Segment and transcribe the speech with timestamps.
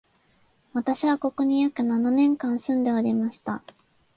[0.73, 3.61] 私は、ここに約七年間住んでおりました